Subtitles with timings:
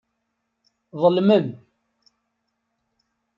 [1.01, 1.47] Ḍelmen.